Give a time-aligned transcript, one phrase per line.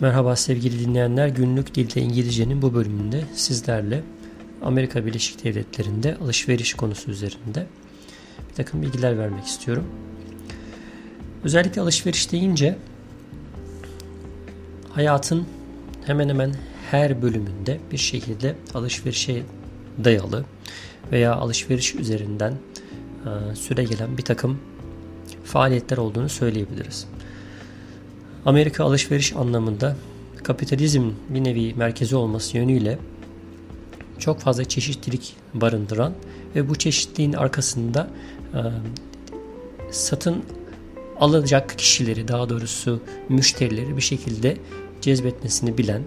[0.00, 1.28] Merhaba sevgili dinleyenler.
[1.28, 4.02] Günlük Dilde İngilizcenin bu bölümünde sizlerle
[4.62, 7.66] Amerika Birleşik Devletleri'nde alışveriş konusu üzerinde
[8.50, 9.86] bir takım bilgiler vermek istiyorum.
[11.44, 12.78] Özellikle alışveriş deyince
[14.90, 15.46] hayatın
[16.06, 16.54] hemen hemen
[16.90, 19.42] her bölümünde bir şekilde alışverişe
[20.04, 20.44] dayalı
[21.12, 24.60] veya alışveriş üzerinden e, süre gelen bir takım
[25.44, 27.06] faaliyetler olduğunu söyleyebiliriz.
[28.46, 29.96] Amerika alışveriş anlamında
[30.42, 32.98] kapitalizm bir nevi merkezi olması yönüyle
[34.18, 36.14] çok fazla çeşitlilik barındıran
[36.54, 38.10] ve bu çeşitliliğin arkasında
[39.90, 40.42] satın
[41.20, 44.56] alacak kişileri daha doğrusu müşterileri bir şekilde
[45.00, 46.02] cezbetmesini bilen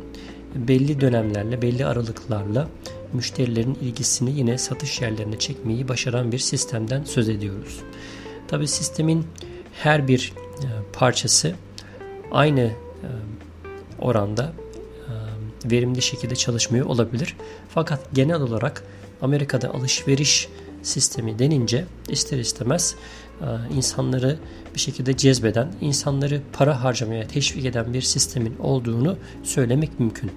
[0.55, 2.70] belli dönemlerle belli aralıklarla
[3.13, 7.80] müşterilerin ilgisini yine satış yerlerine çekmeyi başaran bir sistemden söz ediyoruz.
[8.48, 9.26] Tabi sistemin
[9.74, 10.34] her bir
[10.94, 11.55] parçası
[12.34, 12.72] aynı
[13.99, 14.54] oranda
[15.66, 17.35] verimli şekilde çalışmıyor olabilir.
[17.70, 18.84] Fakat genel olarak
[19.21, 20.49] Amerika'da alışveriş
[20.82, 22.96] sistemi denince ister istemez
[23.76, 24.38] insanları
[24.76, 30.32] bir şekilde cezbeden, insanları para harcamaya teşvik eden bir sistemin olduğunu söylemek mümkün.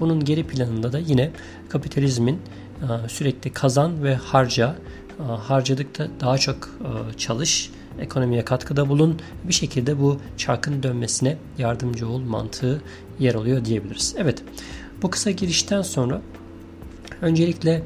[0.00, 1.30] Bunun geri planında da yine
[1.68, 2.42] kapitalizmin
[3.08, 4.76] sürekli kazan ve harca,
[5.18, 6.68] harcadıkta daha çok
[7.16, 9.20] çalış, ekonomiye katkıda bulun.
[9.44, 12.82] Bir şekilde bu çarkın dönmesine yardımcı ol mantığı
[13.18, 14.14] yer alıyor diyebiliriz.
[14.18, 14.42] Evet
[15.02, 16.22] bu kısa girişten sonra
[17.20, 17.82] öncelikle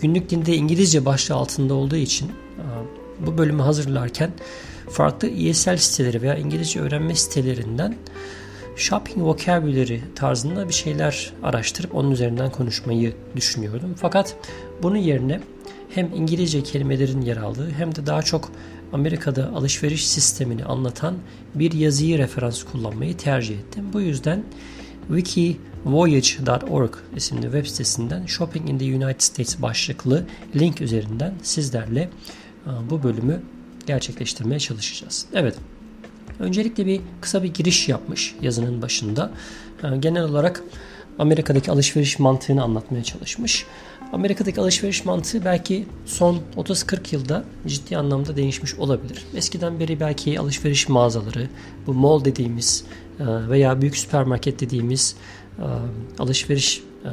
[0.00, 2.30] günlük dinde İngilizce başlığı altında olduğu için
[3.26, 4.30] bu bölümü hazırlarken
[4.90, 7.96] farklı ESL siteleri veya İngilizce öğrenme sitelerinden
[8.76, 13.94] shopping vocabulary tarzında bir şeyler araştırıp onun üzerinden konuşmayı düşünüyordum.
[13.96, 14.36] Fakat
[14.82, 15.40] bunun yerine
[15.94, 18.52] hem İngilizce kelimelerin yer aldığı hem de daha çok
[18.92, 21.14] Amerika'da alışveriş sistemini anlatan
[21.54, 23.84] bir yazıyı referans kullanmayı tercih ettim.
[23.92, 24.44] Bu yüzden
[25.08, 30.26] wikivoyage.org isimli web sitesinden Shopping in the United States başlıklı
[30.56, 32.10] link üzerinden sizlerle e,
[32.90, 33.42] bu bölümü
[33.86, 35.26] gerçekleştirmeye çalışacağız.
[35.34, 35.56] Evet.
[36.38, 39.30] Öncelikle bir kısa bir giriş yapmış yazının başında.
[39.82, 40.62] E, genel olarak
[41.18, 43.66] Amerika'daki alışveriş mantığını anlatmaya çalışmış.
[44.14, 49.24] Amerika'daki alışveriş mantığı belki son 30-40 yılda ciddi anlamda değişmiş olabilir.
[49.34, 51.48] Eskiden beri belki alışveriş mağazaları,
[51.86, 52.84] bu mall dediğimiz
[53.20, 55.16] e, veya büyük süpermarket dediğimiz
[55.58, 55.64] e,
[56.18, 57.10] alışveriş e,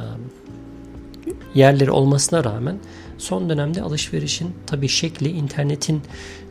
[1.56, 2.80] yerleri olmasına rağmen
[3.18, 6.02] son dönemde alışverişin tabi şekli internetin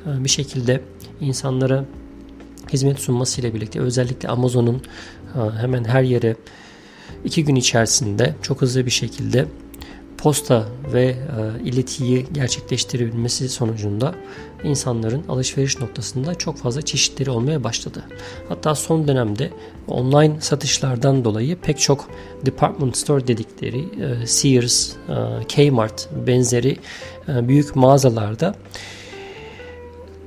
[0.06, 0.80] bir şekilde
[1.20, 1.84] insanlara
[2.72, 4.82] hizmet sunmasıyla birlikte özellikle Amazon'un
[5.60, 6.36] hemen her yere
[7.24, 9.46] iki gün içerisinde çok hızlı bir şekilde
[10.22, 11.16] posta ve e,
[11.64, 14.14] iletiyi gerçekleştirebilmesi sonucunda
[14.64, 18.04] insanların alışveriş noktasında çok fazla çeşitleri olmaya başladı.
[18.48, 19.50] Hatta son dönemde
[19.88, 22.08] online satışlardan dolayı pek çok
[22.46, 26.76] department store dedikleri e, Sears, e, Kmart benzeri
[27.28, 28.54] e, büyük mağazalarda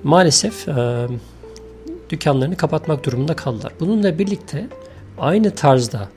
[0.04, 1.08] maalesef e,
[2.10, 3.74] dükkanlarını kapatmak durumunda kaldılar.
[3.80, 4.68] Bununla birlikte
[5.20, 6.10] aynı tarzda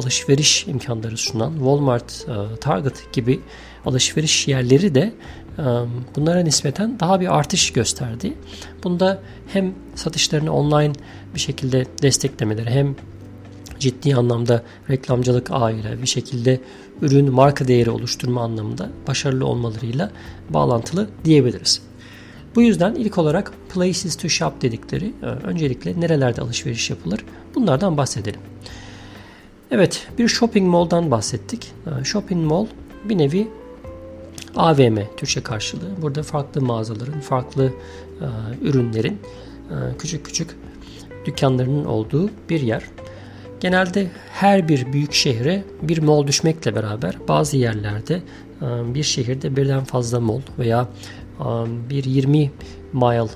[0.00, 3.40] alışveriş imkanları sunan Walmart, e, Target gibi
[3.86, 5.12] alışveriş yerleri de
[5.58, 5.62] e,
[6.16, 8.34] bunlara nispeten daha bir artış gösterdi.
[8.84, 9.22] Bunda
[9.52, 10.92] hem satışlarını online
[11.34, 12.96] bir şekilde desteklemeleri hem
[13.78, 16.60] ciddi anlamda reklamcılık ağıyla bir şekilde
[17.02, 20.10] ürün marka değeri oluşturma anlamında başarılı olmalarıyla
[20.50, 21.82] bağlantılı diyebiliriz.
[22.54, 27.24] Bu yüzden ilk olarak places to shop dedikleri öncelikle nerelerde alışveriş yapılır
[27.54, 28.40] bunlardan bahsedelim.
[29.70, 31.72] Evet bir shopping mall'dan bahsettik.
[31.86, 32.66] Ee, shopping mall
[33.04, 33.48] bir nevi
[34.56, 36.02] AVM Türkçe karşılığı.
[36.02, 38.26] Burada farklı mağazaların, farklı e,
[38.62, 39.18] ürünlerin
[39.70, 40.56] e, küçük küçük
[41.26, 42.82] dükkanlarının olduğu bir yer.
[43.60, 48.22] Genelde her bir büyük şehre bir mall düşmekle beraber bazı yerlerde
[48.62, 50.88] e, bir şehirde birden fazla mall veya
[51.90, 52.50] bir 20
[52.92, 53.26] mile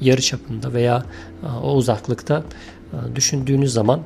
[0.00, 1.06] yarı çapında veya
[1.62, 2.42] o uzaklıkta
[3.14, 4.00] düşündüğünüz zaman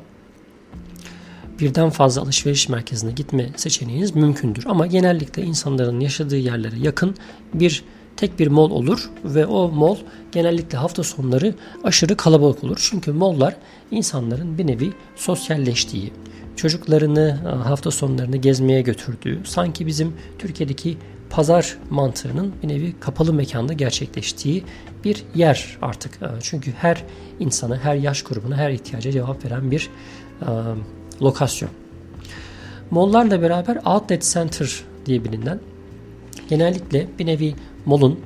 [1.60, 4.64] birden fazla alışveriş merkezine gitme seçeneğiniz mümkündür.
[4.66, 7.14] Ama genellikle insanların yaşadığı yerlere yakın
[7.54, 7.84] bir
[8.16, 9.96] tek bir mall olur ve o mall
[10.32, 11.54] genellikle hafta sonları
[11.84, 12.88] aşırı kalabalık olur.
[12.90, 13.56] Çünkü mollar
[13.90, 16.12] insanların bir nevi sosyalleştiği,
[16.56, 20.98] çocuklarını e, hafta sonlarını gezmeye götürdüğü, sanki bizim Türkiye'deki
[21.30, 24.64] pazar mantığının bir nevi kapalı mekanda gerçekleştiği
[25.04, 26.22] bir yer artık.
[26.22, 27.04] E, çünkü her
[27.40, 29.90] insana, her yaş grubuna, her ihtiyaca cevap veren bir
[30.42, 30.48] e,
[31.22, 31.70] lokasyon.
[32.90, 35.60] Mall'larla beraber outlet center diye bilinen
[36.48, 37.54] genellikle bir nevi
[37.86, 38.20] mall'un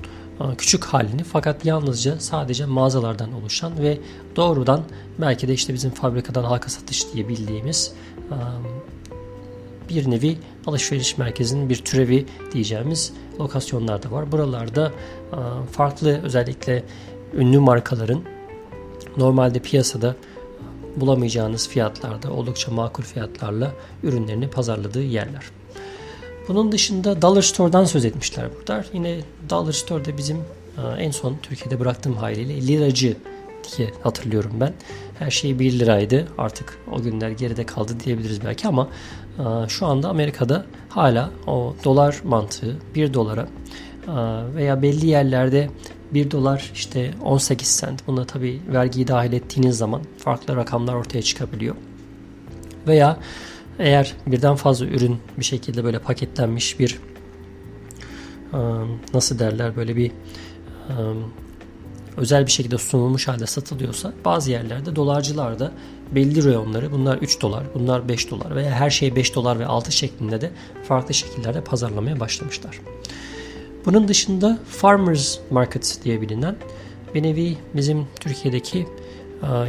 [0.58, 3.99] küçük halini fakat yalnızca sadece mağazalardan oluşan ve
[4.37, 4.82] doğrudan
[5.19, 7.93] belki de işte bizim fabrikadan halka satış diye bildiğimiz
[9.88, 14.32] bir nevi alışveriş merkezinin bir türevi diyeceğimiz lokasyonlar da var.
[14.32, 14.93] Buralarda
[15.73, 16.85] farklı özellikle
[17.35, 18.23] ünlü markaların
[19.17, 20.17] normalde piyasada
[21.00, 23.73] bulamayacağınız fiyatlarda oldukça makul fiyatlarla
[24.03, 25.45] ürünlerini pazarladığı yerler.
[26.49, 28.85] Bunun dışında Dollar Store'dan söz etmişler burada.
[28.93, 30.39] Yine Dollar Store'da bizim
[30.99, 33.17] en son Türkiye'de bıraktığım haliyle liracı
[33.77, 34.73] diye hatırlıyorum ben.
[35.19, 36.29] Her şey 1 liraydı.
[36.39, 38.89] Artık o günler geride kaldı diyebiliriz belki ama
[39.69, 43.49] şu anda Amerika'da hala o dolar mantığı 1 dolara
[44.55, 45.71] veya belli yerlerde
[46.15, 48.07] 1 dolar işte 18 sent.
[48.07, 51.75] Buna tabi vergiyi dahil ettiğiniz zaman farklı rakamlar ortaya çıkabiliyor.
[52.87, 53.19] Veya
[53.79, 57.01] eğer birden fazla ürün bir şekilde böyle paketlenmiş bir
[59.15, 60.13] nasıl derler böyle bir
[62.17, 65.73] özel bir şekilde sunulmuş halde satılıyorsa bazı yerlerde dolarcılarda
[66.15, 69.93] belli reyonları bunlar 3 dolar, bunlar 5 dolar veya her şey 5 dolar ve 6
[69.93, 70.51] şeklinde de
[70.89, 72.81] farklı şekillerde pazarlamaya başlamışlar.
[73.88, 76.56] Bunun dışında Farmers Market diye bilinen
[77.14, 78.87] bir nevi bizim Türkiye'deki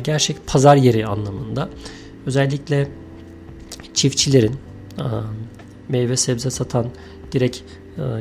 [0.04, 1.70] gerçek pazar yeri anlamında
[2.26, 2.88] özellikle
[3.94, 4.56] çiftçilerin
[5.90, 6.88] meyve sebze satan
[7.32, 7.60] direkt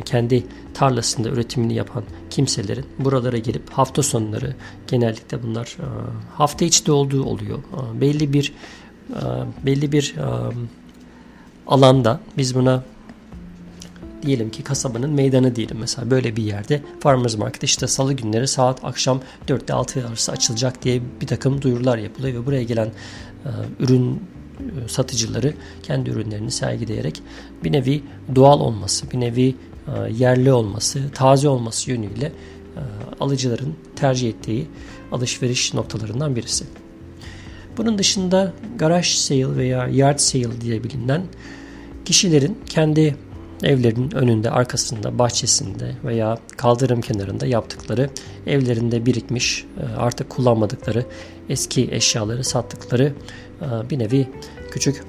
[0.04, 4.54] kendi tarlasında üretimini yapan kimselerin buralara gelip hafta sonları
[4.86, 5.76] genellikle bunlar
[6.34, 7.58] hafta içi de olduğu oluyor.
[7.94, 8.54] Belli bir
[9.66, 10.14] belli bir
[11.66, 12.84] alanda biz buna
[14.22, 18.84] diyelim ki kasabanın meydanı diyelim mesela böyle bir yerde Farmers Market işte salı günleri saat
[18.84, 23.50] akşam 4'te 6 arası açılacak diye bir takım duyurular yapılıyor ve buraya gelen e,
[23.80, 27.22] ürün e, satıcıları kendi ürünlerini sergileyerek
[27.64, 28.02] bir nevi
[28.34, 29.54] doğal olması, bir nevi
[29.86, 32.32] e, yerli olması, taze olması yönüyle e,
[33.20, 34.66] alıcıların tercih ettiği
[35.12, 36.64] alışveriş noktalarından birisi.
[37.76, 41.22] Bunun dışında garaj sale veya yard sale diye bilinen
[42.04, 43.16] kişilerin kendi
[43.62, 48.10] evlerin önünde, arkasında, bahçesinde veya kaldırım kenarında yaptıkları,
[48.46, 49.66] evlerinde birikmiş,
[49.96, 51.04] artık kullanmadıkları
[51.48, 53.12] eski eşyaları sattıkları
[53.90, 54.28] bir nevi
[54.70, 55.02] küçük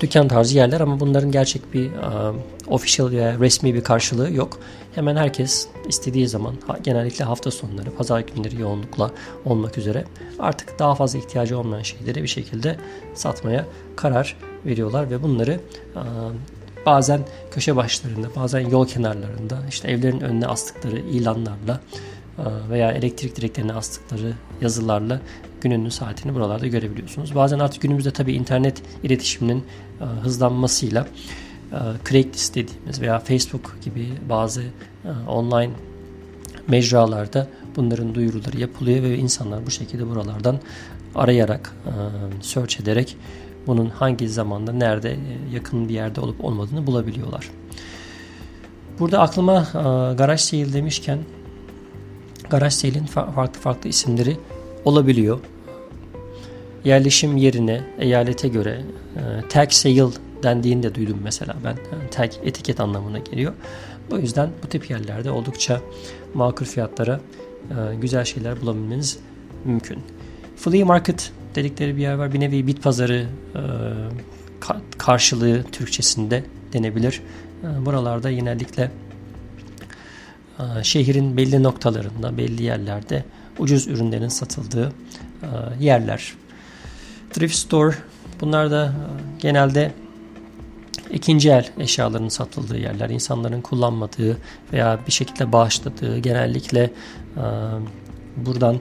[0.00, 2.34] dükkan tarzı yerler ama bunların gerçek bir uh,
[2.66, 4.58] official veya resmi bir karşılığı yok.
[4.94, 9.10] Hemen herkes istediği zaman genellikle hafta sonları, pazar günleri yoğunlukla
[9.44, 10.04] olmak üzere
[10.38, 12.76] artık daha fazla ihtiyacı olmayan şeyleri bir şekilde
[13.14, 14.36] satmaya karar
[14.66, 15.60] veriyorlar ve bunları
[16.86, 21.80] bazen köşe başlarında, bazen yol kenarlarında, işte evlerin önüne astıkları ilanlarla
[22.70, 25.20] veya elektrik direklerine astıkları yazılarla
[25.60, 27.34] gününün saatini buralarda görebiliyorsunuz.
[27.34, 29.64] Bazen artık günümüzde tabii internet iletişiminin
[30.00, 31.06] e, hızlanmasıyla
[31.72, 31.78] e,
[32.08, 35.70] Craigslist dediğimiz veya Facebook gibi bazı e, online
[36.68, 40.58] mecralarda bunların duyuruları yapılıyor ve insanlar bu şekilde buralardan
[41.14, 41.72] arayarak,
[42.40, 43.16] search ederek
[43.66, 45.16] bunun hangi zamanda, nerede,
[45.52, 47.50] yakın bir yerde olup olmadığını bulabiliyorlar.
[48.98, 49.68] Burada aklıma
[50.18, 51.18] garaj sale demişken
[52.50, 54.36] garaj sale'in farklı farklı isimleri
[54.84, 55.38] olabiliyor.
[56.84, 58.82] Yerleşim yerine, eyalete göre
[59.16, 60.06] e, tag sale
[60.42, 61.76] dendiğini de duydum mesela ben.
[61.92, 63.52] Yani tag etiket anlamına geliyor.
[64.10, 65.80] Bu yüzden bu tip yerlerde oldukça
[66.34, 67.20] makul fiyatlara
[67.70, 69.18] e, güzel şeyler bulabilmeniz
[69.64, 69.98] mümkün.
[70.56, 72.32] Flea market dedikleri bir yer var.
[72.32, 73.60] Bir nevi bit pazarı e,
[74.98, 77.22] karşılığı Türkçesinde denebilir.
[77.62, 78.90] E, buralarda genellikle
[80.58, 83.24] e, şehrin belli noktalarında, belli yerlerde
[83.58, 84.92] ucuz ürünlerin satıldığı
[85.42, 85.48] e,
[85.84, 86.32] yerler.
[87.30, 87.94] Thrift store
[88.40, 88.92] bunlar da
[89.38, 89.92] genelde
[91.10, 94.36] ikinci el eşyaların satıldığı yerler, insanların kullanmadığı
[94.72, 96.90] veya bir şekilde bağışladığı, genellikle
[97.36, 97.44] e,
[98.36, 98.80] buradan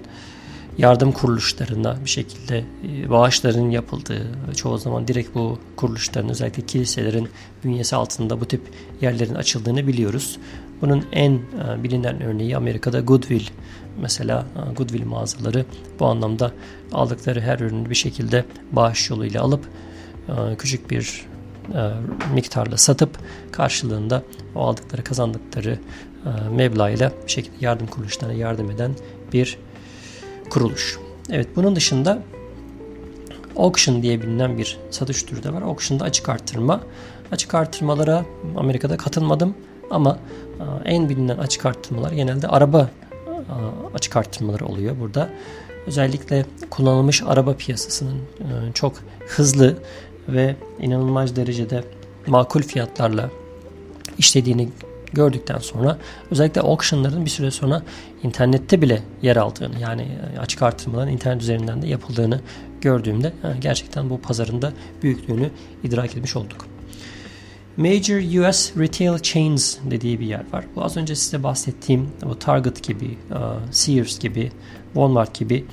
[0.77, 2.63] yardım kuruluşlarına bir şekilde
[3.09, 7.29] bağışların yapıldığı, çoğu zaman direkt bu kuruluşların özellikle kiliselerin
[7.63, 8.61] bünyesi altında bu tip
[9.01, 10.37] yerlerin açıldığını biliyoruz.
[10.81, 11.39] Bunun en
[11.83, 13.47] bilinen örneği Amerika'da Goodwill
[14.01, 15.65] mesela e, Goodwill mağazaları
[15.99, 16.51] bu anlamda
[16.91, 19.65] aldıkları her ürünü bir şekilde bağış yoluyla alıp
[20.29, 21.25] e, küçük bir
[21.73, 21.91] e,
[22.33, 23.19] miktarla satıp
[23.51, 24.23] karşılığında
[24.55, 25.79] o aldıkları kazandıkları
[26.51, 28.91] meblağ ile bir şekilde yardım kuruluşlarına yardım eden
[29.33, 29.57] bir
[30.49, 30.99] kuruluş.
[31.29, 32.19] Evet bunun dışında
[33.57, 35.61] auction diye bilinen bir satış türü de var.
[35.61, 36.81] Auction'da açık arttırma.
[37.31, 38.25] Açık arttırmalara
[38.57, 39.55] Amerika'da katılmadım
[39.91, 40.19] ama
[40.85, 42.89] en bilinen açık arttırmalar genelde araba
[43.93, 45.29] açık arttırmaları oluyor burada.
[45.87, 48.93] Özellikle kullanılmış araba piyasasının e, çok
[49.27, 49.77] hızlı
[50.27, 51.83] ve inanılmaz derecede
[52.27, 53.29] makul fiyatlarla
[54.17, 54.69] işlediğini
[55.13, 55.97] gördükten sonra
[56.31, 57.81] özellikle auctionların bir süre sonra
[58.23, 60.07] internette bile yer aldığını yani
[60.39, 62.41] açık artırmaların internet üzerinden de yapıldığını
[62.81, 65.49] gördüğümde gerçekten bu pazarında büyüklüğünü
[65.83, 66.67] idrak etmiş olduk.
[67.77, 70.65] Major US Retail Chains dediği bir yer var.
[70.75, 73.37] Bu az önce size bahsettiğim bu Target gibi, e,
[73.71, 74.51] Sears gibi,
[74.93, 75.65] Walmart gibi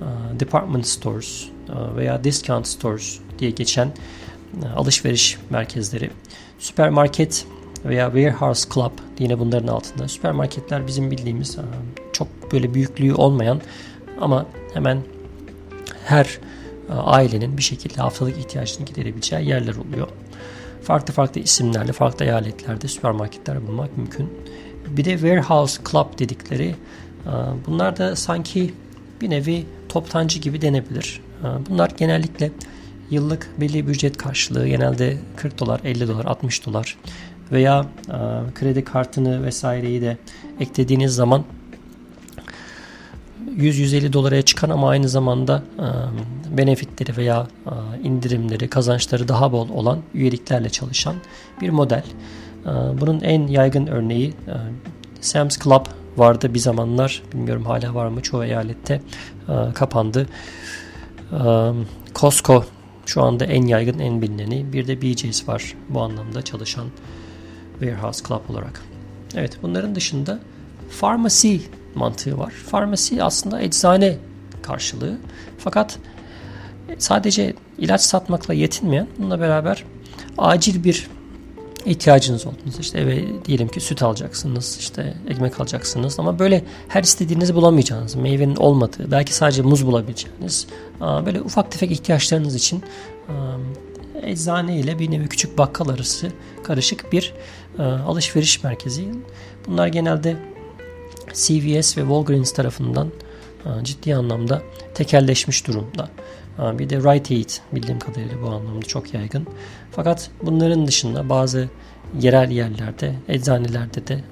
[0.00, 3.92] e, department stores e, veya discount stores diye geçen
[4.76, 6.10] alışveriş merkezleri.
[6.58, 7.46] Süpermarket
[7.84, 10.08] veya warehouse club yine bunların altında.
[10.08, 11.56] Süpermarketler bizim bildiğimiz
[12.12, 13.60] çok böyle büyüklüğü olmayan
[14.20, 14.98] ama hemen
[16.04, 16.38] her
[16.90, 20.08] ailenin bir şekilde haftalık ihtiyacını giderebileceği yerler oluyor
[20.82, 24.32] farklı farklı isimlerle farklı eyaletlerde süpermarketler bulmak mümkün.
[24.88, 26.74] Bir de warehouse club dedikleri
[27.26, 27.32] e,
[27.66, 28.74] bunlar da sanki
[29.20, 31.20] bir nevi toptancı gibi denebilir.
[31.42, 32.50] E, bunlar genellikle
[33.10, 36.98] yıllık belli bir ücret karşılığı genelde 40 dolar, 50 dolar, 60 dolar
[37.52, 38.16] veya e,
[38.54, 40.16] kredi kartını vesaireyi de
[40.60, 41.44] eklediğiniz zaman
[43.56, 45.86] 100-150 dolara çıkan ama aynı zamanda e,
[46.56, 51.14] benefitleri veya e, indirimleri, kazançları daha bol olan üyeliklerle çalışan
[51.60, 52.04] bir model.
[52.64, 54.54] E, bunun en yaygın örneği e,
[55.20, 57.22] Sam's Club vardı bir zamanlar.
[57.32, 59.00] Bilmiyorum hala var mı çoğu eyalette
[59.48, 60.26] e, kapandı.
[61.32, 61.38] E,
[62.14, 62.64] Costco
[63.06, 64.72] şu anda en yaygın, en bilineni.
[64.72, 66.86] Bir de BJ's var bu anlamda çalışan
[67.80, 68.82] Warehouse Club olarak.
[69.34, 70.38] Evet bunların dışında
[71.00, 71.56] Pharmacy
[71.94, 72.50] mantığı var.
[72.50, 74.16] Farmasi aslında eczane
[74.62, 75.18] karşılığı.
[75.58, 75.98] Fakat
[76.98, 79.84] sadece ilaç satmakla yetinmeyen bununla beraber
[80.38, 81.08] acil bir
[81.84, 87.54] ihtiyacınız olduğunuz işte eve diyelim ki süt alacaksınız işte ekmek alacaksınız ama böyle her istediğinizi
[87.54, 90.66] bulamayacağınız meyvenin olmadığı belki sadece muz bulabileceğiniz
[91.00, 92.82] böyle ufak tefek ihtiyaçlarınız için
[94.22, 96.30] eczane ile bir nevi küçük bakkal arası
[96.64, 97.34] karışık bir
[97.78, 99.04] alışveriş merkezi.
[99.66, 100.36] Bunlar genelde
[101.32, 103.10] CVS ve Walgreens tarafından
[103.66, 104.62] e, ciddi anlamda
[104.94, 106.08] tekelleşmiş durumda.
[106.58, 109.46] E, bir de Rite Aid bildiğim kadarıyla bu anlamda çok yaygın.
[109.92, 111.68] Fakat bunların dışında bazı
[112.20, 114.22] yerel yerlerde, eczanelerde de e,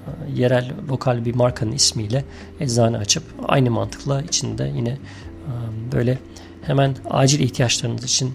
[0.40, 2.24] yerel lokal bir markanın ismiyle
[2.60, 4.98] eczane açıp aynı mantıkla içinde yine
[5.92, 6.18] böyle
[6.62, 8.34] hemen acil ihtiyaçlarınız için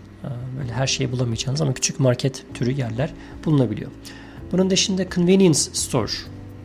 [0.60, 3.14] böyle her şeyi bulamayacağınız ama küçük market türü yerler
[3.46, 3.92] bulunabiliyor.
[4.52, 6.12] Bunun dışında convenience store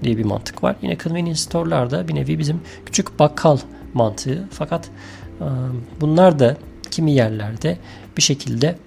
[0.03, 0.77] diye bir mantık var.
[0.83, 3.59] Yine convenience store'larda bir nevi bizim küçük bakkal
[3.95, 4.49] mantığı.
[4.51, 4.91] Fakat
[5.41, 5.45] e,
[6.01, 6.57] bunlar da
[6.91, 7.79] kimi yerlerde
[8.17, 8.79] bir şekilde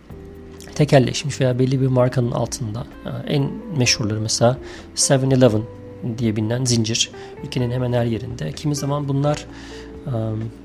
[0.75, 2.88] tekelleşmiş veya belli bir markanın altında.
[3.06, 4.58] E, en meşhurları mesela
[4.96, 5.62] 7-Eleven
[6.18, 7.12] diye bilinen zincir.
[7.44, 8.51] Ülkenin hemen her yerinde.
[8.51, 9.46] Kimi zaman bunlar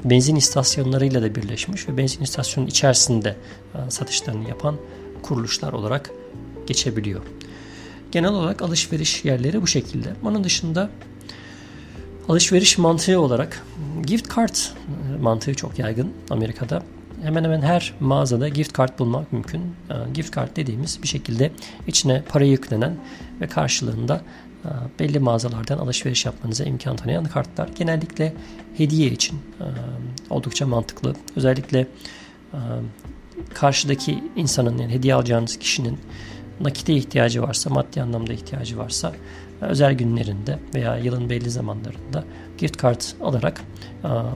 [0.05, 3.37] benzin istasyonlarıyla da birleşmiş ve benzin istasyonunun içerisinde
[3.89, 4.77] satışlarını yapan
[5.23, 6.11] kuruluşlar olarak
[6.67, 7.23] geçebiliyor.
[8.13, 10.13] Genel olarak alışveriş yerleri bu şekilde.
[10.23, 10.91] Bunun dışında
[12.29, 13.67] alışveriş mantığı olarak
[14.03, 14.55] gift card
[15.21, 16.83] mantığı çok yaygın Amerika'da.
[17.23, 19.63] Hemen hemen her mağazada gift card bulmak mümkün.
[20.15, 21.53] Gift card dediğimiz bir şekilde
[21.87, 22.97] içine para yüklenen
[23.41, 24.21] ve karşılığında
[24.99, 27.69] belli mağazalardan alışveriş yapmanıza imkan tanıyan kartlar.
[27.69, 28.35] Genellikle
[28.77, 29.67] hediye için e,
[30.31, 31.15] oldukça mantıklı.
[31.37, 31.79] Özellikle
[32.53, 32.59] e,
[33.55, 35.99] karşıdaki insanın yani hediye alacağınız kişinin
[36.61, 39.13] nakite ihtiyacı varsa, maddi anlamda ihtiyacı varsa
[39.61, 42.25] özel günlerinde veya yılın belli zamanlarında
[42.59, 43.61] gift card alarak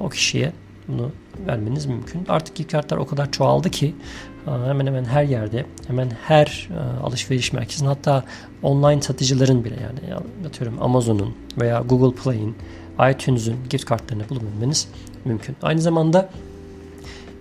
[0.00, 0.52] o kişiye
[0.88, 1.10] bunu
[1.46, 2.24] vermeniz mümkün.
[2.28, 3.94] Artık gift o kadar çoğaldı ki
[4.44, 6.68] hemen hemen her yerde, hemen her
[7.02, 8.24] alışveriş merkezinde hatta
[8.62, 10.14] online satıcıların bile yani
[10.46, 12.56] atıyorum Amazon'un veya Google Play'in,
[13.10, 14.88] iTunes'un gift kartlarını bulabilmeniz
[15.24, 15.56] mümkün.
[15.62, 16.30] Aynı zamanda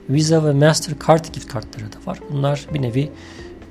[0.09, 2.19] Visa ve Mastercard gift kartları da var.
[2.31, 3.11] Bunlar bir nevi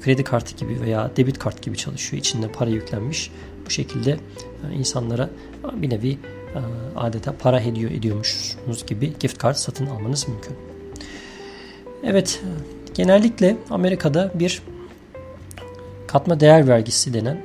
[0.03, 2.21] kredi kartı gibi veya debit kart gibi çalışıyor.
[2.21, 3.31] İçinde para yüklenmiş.
[3.69, 5.31] Bu şekilde e, insanlara
[5.73, 6.19] bir nevi e,
[6.97, 10.57] adeta para hediye ediyormuşsunuz gibi gift card satın almanız mümkün.
[12.05, 12.43] Evet,
[12.95, 14.63] genellikle Amerika'da bir
[16.07, 17.43] katma değer vergisi denen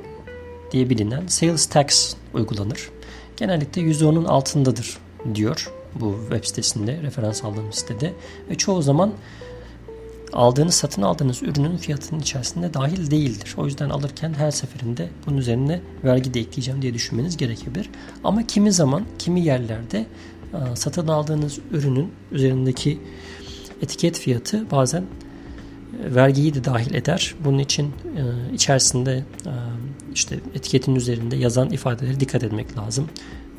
[0.71, 2.89] diye bilinen sales tax uygulanır.
[3.37, 4.97] Genellikle %10'un altındadır
[5.35, 8.13] diyor bu web sitesinde, referans aldığım sitede
[8.49, 9.13] ve çoğu zaman
[10.33, 13.55] aldığınız, satın aldığınız ürünün fiyatının içerisinde dahil değildir.
[13.57, 17.89] O yüzden alırken her seferinde bunun üzerine vergi de ekleyeceğim diye düşünmeniz gerekebilir.
[18.23, 20.05] Ama kimi zaman, kimi yerlerde
[20.53, 22.99] e, satın aldığınız ürünün üzerindeki
[23.81, 27.35] etiket fiyatı bazen e, vergiyi de dahil eder.
[27.45, 29.23] Bunun için e, içerisinde
[30.13, 33.09] işte etiketin üzerinde yazan ifadeleri dikkat etmek lazım.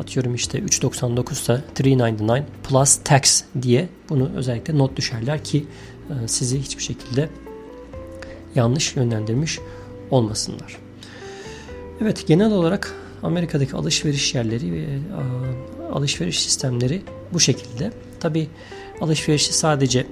[0.00, 5.66] Atıyorum işte 3.99 ise 3.99 plus tax diye bunu özellikle not düşerler ki
[6.26, 7.28] sizi hiçbir şekilde
[8.54, 9.58] yanlış yönlendirmiş
[10.10, 10.78] olmasınlar.
[12.00, 14.98] Evet genel olarak Amerika'daki alışveriş yerleri ve e,
[15.92, 17.92] alışveriş sistemleri bu şekilde.
[18.20, 18.48] Tabi
[19.00, 20.06] alışverişi sadece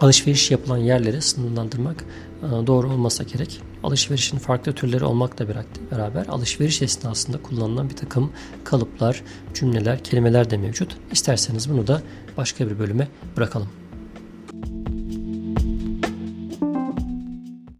[0.00, 2.04] alışveriş yapılan yerleri sınırlandırmak
[2.42, 3.60] e, doğru olmasa gerek.
[3.82, 5.46] Alışverişin farklı türleri olmakla
[5.90, 8.32] beraber alışveriş esnasında kullanılan bir takım
[8.64, 9.22] kalıplar,
[9.54, 10.96] cümleler, kelimeler de mevcut.
[11.12, 12.02] İsterseniz bunu da
[12.36, 13.68] başka bir bölüme bırakalım.